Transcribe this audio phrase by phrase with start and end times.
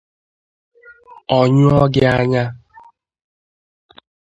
[1.37, 2.43] ọ nyụọ gị anya